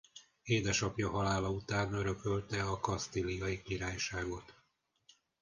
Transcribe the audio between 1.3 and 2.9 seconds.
után örökölte a